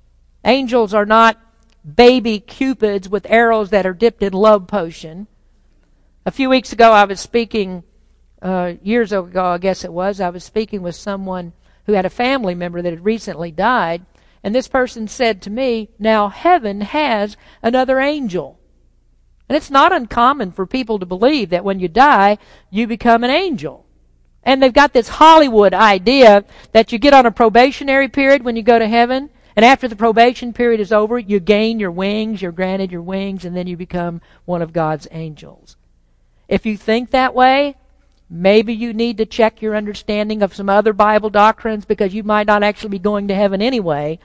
[0.44, 1.38] Angels are not
[1.85, 5.27] baby cupids with arrows that are dipped in love potion.
[6.25, 7.85] A few weeks ago, I was speaking,
[8.40, 11.53] uh, years ago, I guess it was, I was speaking with someone
[11.87, 14.07] who had a family member that had recently died,
[14.42, 18.59] and this person said to me, Now heaven has another angel.
[19.49, 22.38] And it's not uncommon for people to believe that when you die,
[22.70, 23.85] you become an angel.
[24.42, 28.62] And they've got this Hollywood idea that you get on a probationary period when you
[28.62, 32.52] go to heaven, and after the probation period is over, you gain your wings, you're
[32.52, 35.76] granted your wings, and then you become one of God's angels.
[36.48, 37.76] If you think that way,
[38.28, 42.46] maybe you need to check your understanding of some other Bible doctrines because you might
[42.46, 44.18] not actually be going to heaven anyway.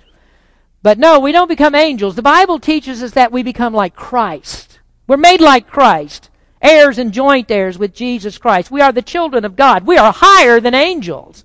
[0.82, 2.16] But no, we don't become angels.
[2.16, 4.80] The Bible teaches us that we become like Christ.
[5.08, 6.30] We're made like Christ,
[6.62, 8.72] heirs and joint heirs with Jesus Christ.
[8.72, 9.86] We are the children of God.
[9.86, 11.44] We are higher than angels.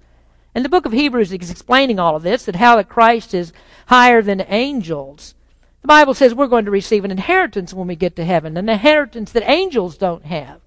[0.54, 3.52] And the book of Hebrews is explaining all of this, that how that Christ is
[3.86, 5.34] higher than angels.
[5.82, 8.68] The Bible says we're going to receive an inheritance when we get to heaven, an
[8.68, 10.60] inheritance that angels don't have.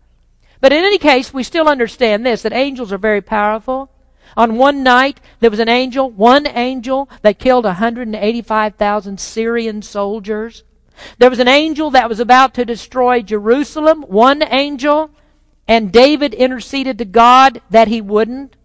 [0.59, 3.89] But in any case, we still understand this, that angels are very powerful.
[4.35, 10.63] On one night, there was an angel, one angel, that killed 185,000 Syrian soldiers.
[11.17, 15.11] There was an angel that was about to destroy Jerusalem, one angel,
[15.67, 18.56] and David interceded to God that he wouldn't.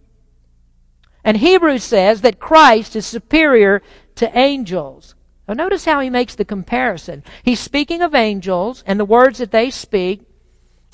[1.25, 3.83] And Hebrews says that Christ is superior
[4.17, 5.15] to angels.
[5.47, 7.23] Now notice how he makes the comparison.
[7.43, 10.23] He's speaking of angels and the words that they speak,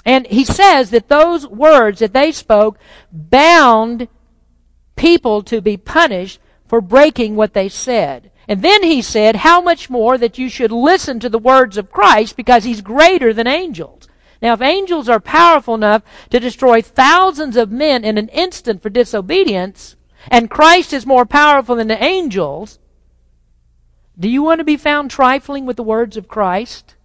[0.04, 2.78] and he says that those words that they spoke
[3.12, 4.08] bound
[4.96, 8.30] people to be punished for breaking what they said.
[8.46, 11.90] And then he said, how much more that you should listen to the words of
[11.90, 14.08] Christ because he's greater than angels.
[14.40, 18.88] Now, if angels are powerful enough to destroy thousands of men in an instant for
[18.88, 22.78] disobedience, and Christ is more powerful than the angels,
[24.18, 26.96] do you want to be found trifling with the words of Christ?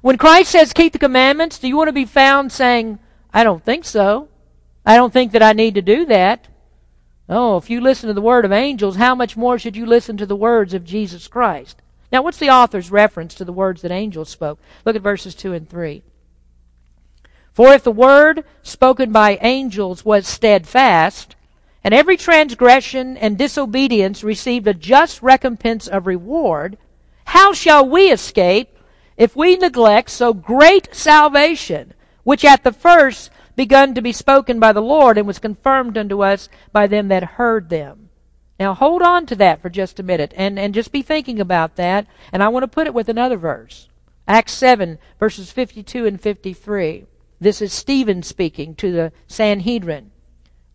[0.00, 2.98] When Christ says keep the commandments, do you want to be found saying,
[3.32, 4.28] I don't think so.
[4.86, 6.48] I don't think that I need to do that.
[7.28, 10.16] Oh, if you listen to the word of angels, how much more should you listen
[10.16, 11.80] to the words of Jesus Christ?
[12.10, 14.58] Now, what's the author's reference to the words that angels spoke?
[14.84, 16.02] Look at verses 2 and 3.
[17.52, 21.36] For if the word spoken by angels was steadfast,
[21.82, 26.76] and every transgression and disobedience received a just recompense of reward,
[27.26, 28.76] how shall we escape
[29.16, 34.72] if we neglect so great salvation, which at the first begun to be spoken by
[34.72, 38.08] the Lord and was confirmed unto us by them that heard them.
[38.58, 41.76] Now hold on to that for just a minute and, and just be thinking about
[41.76, 42.06] that.
[42.32, 43.88] And I want to put it with another verse.
[44.28, 47.06] Acts 7 verses 52 and 53.
[47.40, 50.10] This is Stephen speaking to the Sanhedrin.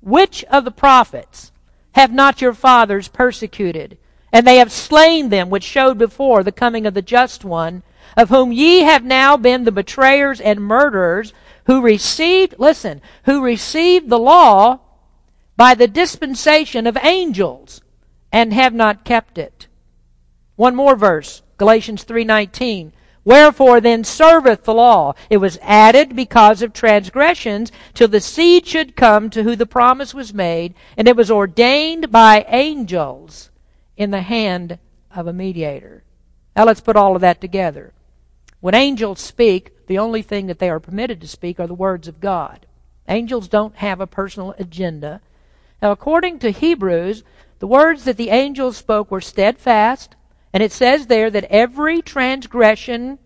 [0.06, 1.52] Which of the prophets
[1.94, 3.98] have not your fathers persecuted?
[4.32, 7.82] And they have slain them which showed before the coming of the just one,
[8.16, 11.34] of whom ye have now been the betrayers and murderers,
[11.66, 14.80] who received, listen, who received the law
[15.58, 17.82] by the dispensation of angels
[18.32, 19.66] and have not kept it.
[20.56, 22.92] One more verse, Galatians 3:19.
[23.26, 25.16] Wherefore then serveth the law?
[25.32, 30.14] It was added because of transgressions till the seed should come to who the promise
[30.14, 33.50] was made, and it was ordained by angels
[33.98, 34.78] in the hand
[35.14, 36.04] of a mediator.
[36.56, 37.94] Now let's put all of that together.
[38.62, 42.08] When angels speak, the only thing that they are permitted to speak are the words
[42.08, 42.68] of God.
[43.08, 45.22] Angels don't have a personal agenda.
[45.82, 47.24] Now, according to Hebrews,
[47.60, 50.15] the words that the angels spoke were steadfast,
[50.56, 53.20] and it says there that every transgression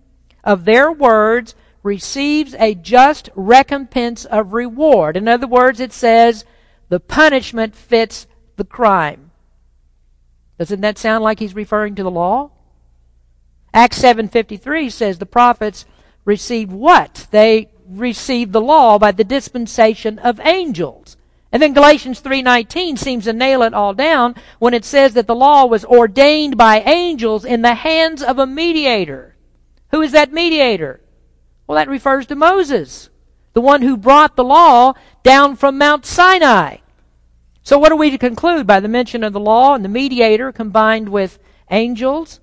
[0.43, 5.15] of their words receives a just recompense of reward.
[5.15, 6.43] In other words, it says
[6.89, 9.29] the punishment fits the crime.
[10.57, 12.49] Doesn't that sound like he's referring to the law?
[13.75, 15.85] Acts 7:53 says the prophets
[16.25, 17.27] received what?
[17.29, 21.15] They received the law by the dispensation of angels.
[21.51, 25.35] And then Galatians 3:19 seems to nail it all down when it says that the
[25.35, 29.35] law was ordained by angels in the hands of a mediator.
[29.91, 31.01] Who is that mediator?
[31.65, 33.09] Well, that refers to Moses,
[33.53, 34.93] the one who brought the law
[35.23, 36.77] down from Mount Sinai.
[37.63, 40.51] So what are we to conclude by the mention of the law and the mediator
[40.51, 41.39] combined with
[41.71, 42.39] angels?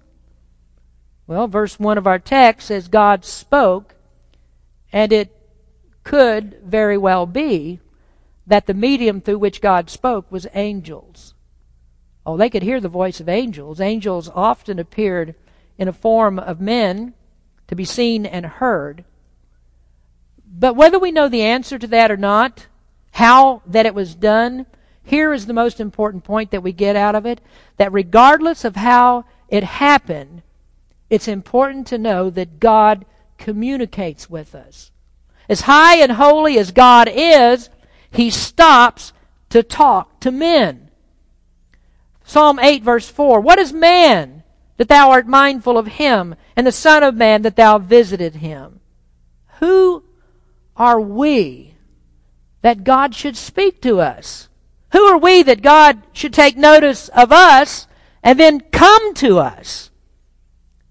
[1.28, 3.94] Well, verse 1 of our text says God spoke,
[4.92, 5.32] and it
[6.04, 7.80] could very well be
[8.46, 11.34] that the medium through which God spoke was angels.
[12.24, 13.80] Oh, they could hear the voice of angels.
[13.80, 15.34] Angels often appeared
[15.78, 17.14] in a form of men
[17.68, 19.04] to be seen and heard.
[20.46, 22.66] But whether we know the answer to that or not,
[23.12, 24.66] how that it was done,
[25.02, 27.40] here is the most important point that we get out of it
[27.76, 30.42] that regardless of how it happened,
[31.08, 33.04] it's important to know that God
[33.38, 34.90] communicates with us.
[35.48, 37.70] As high and holy as God is,
[38.16, 39.12] He stops
[39.50, 40.90] to talk to men.
[42.24, 44.42] Psalm 8, verse 4 What is man
[44.78, 48.80] that thou art mindful of him, and the Son of Man that thou visited him?
[49.60, 50.02] Who
[50.76, 51.74] are we
[52.62, 54.48] that God should speak to us?
[54.92, 57.86] Who are we that God should take notice of us
[58.22, 59.90] and then come to us?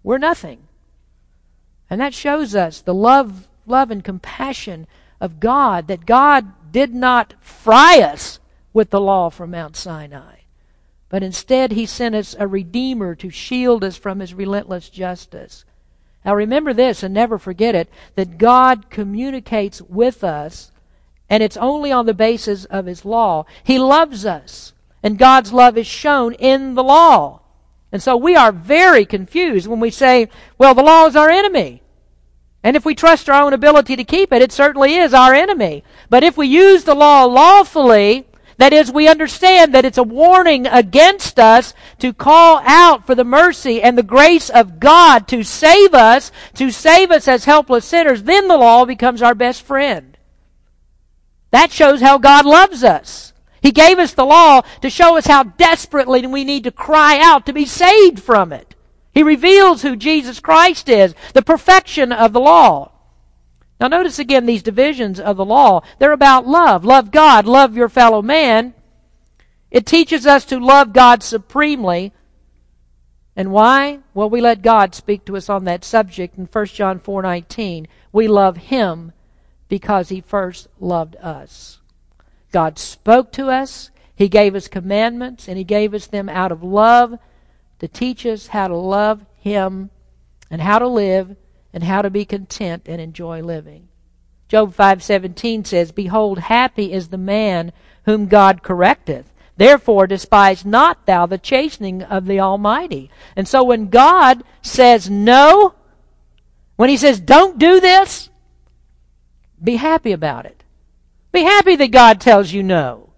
[0.03, 0.67] We're nothing.
[1.89, 4.85] And that shows us the love, love and compassion
[5.19, 8.37] of God, that God did not fry us
[8.73, 10.39] with the law from Mount Sinai,
[11.07, 15.63] but instead He sent us a Redeemer to shield us from His relentless justice.
[16.25, 20.73] Now remember this and never forget it that God communicates with us,
[21.29, 23.45] and it's only on the basis of His law.
[23.63, 27.39] He loves us, and God's love is shown in the law.
[27.93, 31.83] And so we are very confused when we say, well, the law is our enemy.
[32.65, 35.83] And if we trust our own ability to keep it, it certainly is our enemy.
[36.09, 38.25] But if we use the law lawfully,
[38.57, 43.23] that is, we understand that it's a warning against us to call out for the
[43.23, 48.23] mercy and the grace of God to save us, to save us as helpless sinners,
[48.23, 50.17] then the law becomes our best friend.
[51.51, 53.31] That shows how God loves us.
[53.61, 57.45] He gave us the law to show us how desperately we need to cry out
[57.45, 58.74] to be saved from it.
[59.15, 62.91] He reveals who Jesus Christ is, the perfection of the law.
[63.79, 65.81] Now notice again these divisions of the law.
[65.99, 66.83] They're about love.
[66.83, 68.73] Love God, love your fellow man.
[69.71, 72.11] It teaches us to love God supremely.
[73.37, 73.99] And why?
[74.13, 77.87] Well, we let God speak to us on that subject in 1 John 4:19.
[78.11, 79.13] We love him
[79.69, 81.79] because he first loved us.
[82.51, 83.91] God spoke to us.
[84.13, 87.19] He gave us commandments, and He gave us them out of love
[87.79, 89.89] to teach us how to love Him
[90.49, 91.35] and how to live
[91.73, 93.87] and how to be content and enjoy living.
[94.47, 97.71] Job 5:17 says, "Behold, happy is the man
[98.03, 99.25] whom God correcteth.
[99.57, 105.73] Therefore despise not thou the chastening of the Almighty." And so when God says no,
[106.75, 108.29] when he says don't do this,
[109.63, 110.63] be happy about it.
[111.31, 113.09] Be happy that God tells you no.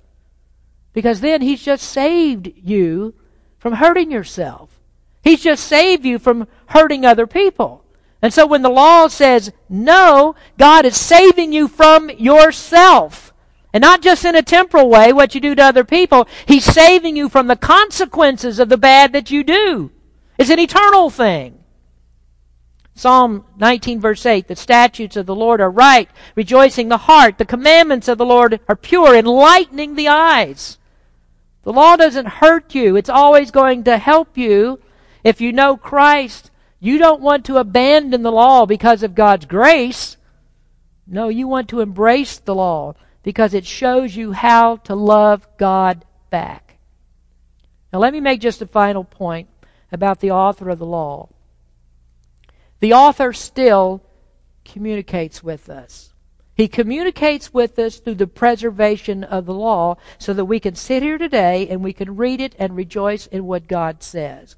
[0.93, 3.13] Because then He's just saved you
[3.57, 4.79] from hurting yourself.
[5.23, 7.83] He's just saved you from hurting other people.
[8.21, 13.33] And so when the law says no, God is saving you from yourself.
[13.73, 16.27] And not just in a temporal way, what you do to other people.
[16.45, 19.91] He's saving you from the consequences of the bad that you do.
[20.37, 21.63] It's an eternal thing.
[22.95, 27.37] Psalm 19 verse 8, the statutes of the Lord are right, rejoicing the heart.
[27.37, 30.76] The commandments of the Lord are pure, enlightening the eyes.
[31.63, 32.95] The law doesn't hurt you.
[32.95, 34.79] It's always going to help you.
[35.23, 40.17] If you know Christ, you don't want to abandon the law because of God's grace.
[41.05, 46.05] No, you want to embrace the law because it shows you how to love God
[46.29, 46.77] back.
[47.91, 49.49] Now let me make just a final point
[49.91, 51.29] about the author of the law
[52.79, 54.03] the author still
[54.63, 56.13] communicates with us.
[56.57, 61.03] He communicates with us through the preservation of the law so that we can sit
[61.03, 64.55] here today and we can read it and rejoice in what God says.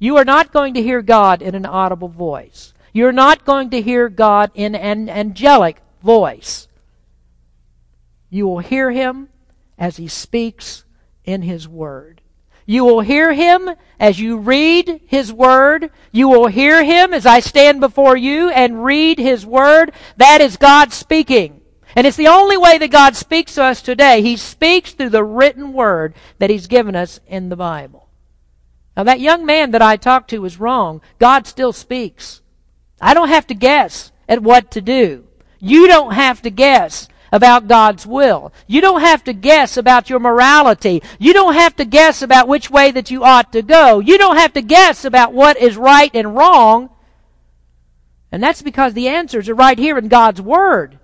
[0.00, 2.74] You are not going to hear God in an audible voice.
[2.92, 6.66] You're not going to hear God in an angelic voice.
[8.28, 9.28] You will hear Him
[9.78, 10.84] as He speaks
[11.24, 12.15] in His Word.
[12.66, 15.90] You will hear him as you read his word.
[16.10, 19.92] You will hear him as I stand before you and read his word.
[20.16, 21.62] That is God speaking.
[21.94, 24.20] And it's the only way that God speaks to us today.
[24.20, 28.08] He speaks through the written word that he's given us in the Bible.
[28.96, 31.00] Now that young man that I talked to was wrong.
[31.18, 32.42] God still speaks.
[33.00, 35.24] I don't have to guess at what to do.
[35.60, 38.52] You don't have to guess about God's will.
[38.66, 41.02] You don't have to guess about your morality.
[41.18, 44.00] You don't have to guess about which way that you ought to go.
[44.00, 46.90] You don't have to guess about what is right and wrong.
[48.32, 50.98] And that's because the answers are right here in God's Word.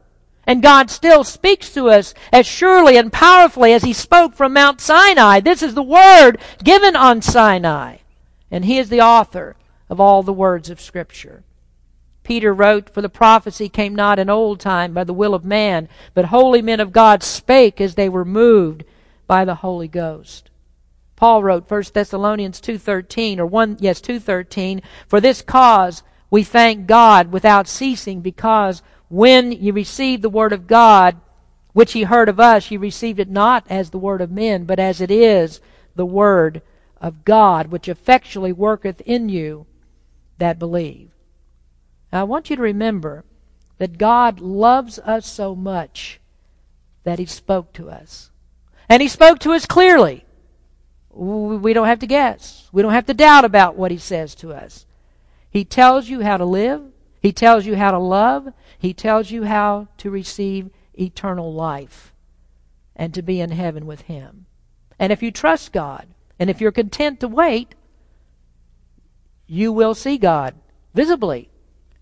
[0.45, 4.81] And God still speaks to us as surely and powerfully as He spoke from Mount
[4.81, 5.41] Sinai.
[5.41, 7.99] This is the Word given on Sinai.
[8.51, 9.57] And He is the author
[9.89, 11.45] of all the words of Scripture.
[12.23, 15.89] Peter wrote, For the prophecy came not in old time by the will of man,
[16.15, 18.85] but holy men of God spake as they were moved
[19.27, 20.51] by the Holy Ghost.
[21.17, 27.31] Paul wrote 1 Thessalonians 2:13 or 1 yes 2:13 for this cause we thank God
[27.31, 31.17] without ceasing because when you received the word of God
[31.75, 34.81] which ye heard of us ye received it not as the word of men but
[34.81, 35.61] as it is
[35.95, 36.61] the word
[37.01, 39.65] of God which effectually worketh in you
[40.39, 41.12] that believe.
[42.13, 43.25] Now I want you to remember
[43.79, 46.21] that God loves us so much
[47.05, 48.31] that he spoke to us.
[48.89, 50.25] And he spoke to us clearly.
[51.11, 52.69] We don't have to guess.
[52.73, 54.87] We don't have to doubt about what he says to us.
[55.51, 56.83] He tells you how to live.
[57.21, 58.53] He tells you how to love.
[58.79, 62.13] He tells you how to receive eternal life
[62.97, 64.47] and to be in heaven with him.
[64.99, 66.09] And if you trust God,
[66.39, 67.75] and if you're content to wait,
[69.47, 70.55] you will see God
[70.95, 71.51] visibly,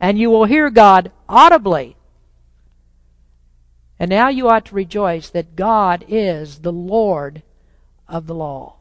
[0.00, 1.96] and you will hear God audibly.
[3.98, 7.42] And now you ought to rejoice that God is the Lord
[8.08, 8.76] of the law.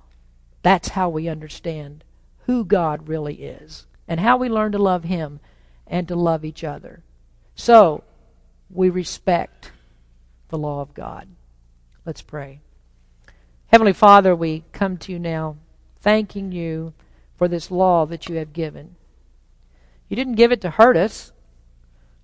[0.61, 2.03] That's how we understand
[2.45, 5.41] who God really is and how we learn to love Him
[5.85, 7.03] and to love each other.
[7.55, 8.03] So,
[8.69, 9.71] we respect
[10.47, 11.27] the law of God.
[12.05, 12.59] Let's pray.
[13.67, 15.57] Heavenly Father, we come to you now
[16.01, 16.93] thanking you
[17.37, 18.95] for this law that you have given.
[20.09, 21.31] You didn't give it to hurt us.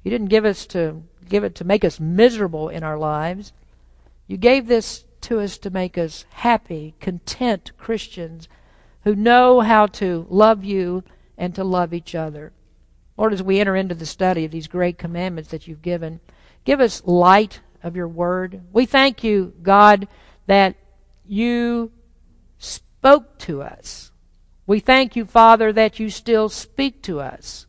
[0.04, 3.54] You didn't give us to give it to make us miserable in our lives.
[4.28, 8.48] You gave this to us to make us happy, content Christians
[9.04, 11.04] who know how to love you
[11.38, 12.52] and to love each other.
[13.18, 16.20] Lord, as we enter into the study of these great commandments that you've given,
[16.64, 18.62] give us light of your word.
[18.74, 20.08] We thank you, God,
[20.48, 20.76] that
[21.26, 21.92] you
[22.58, 24.12] spoke to us.
[24.68, 27.68] We thank you, Father, that you still speak to us.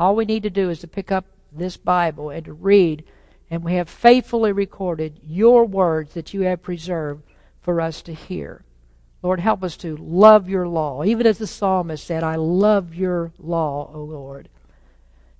[0.00, 3.04] All we need to do is to pick up this Bible and to read
[3.50, 7.22] and we have faithfully recorded your words that you have preserved
[7.60, 8.64] for us to hear.
[9.22, 11.04] Lord, help us to love your law.
[11.04, 14.48] Even as the psalmist said, I love your law, O Lord.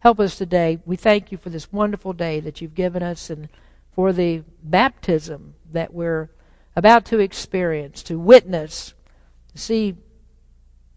[0.00, 0.78] Help us today.
[0.84, 3.48] We thank you for this wonderful day that you've given us and
[3.94, 6.28] for the baptism that we're
[6.76, 8.92] about to experience, to witness,
[9.52, 9.96] to see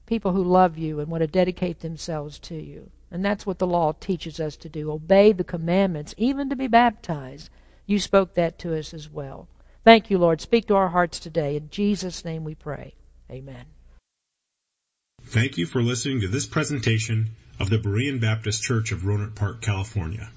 [0.05, 2.91] people who love you and want to dedicate themselves to you.
[3.13, 6.65] And that's what the law teaches us to do obey the commandments, even to be
[6.65, 7.51] baptized.
[7.85, 9.47] You spoke that to us as well.
[9.83, 10.41] Thank you, Lord.
[10.41, 11.55] Speak to our hearts today.
[11.55, 12.95] In Jesus' name we pray.
[13.29, 13.65] Amen.
[15.25, 19.61] Thank you for listening to this presentation of the Berean Baptist Church of Rohnert Park,
[19.61, 20.27] California.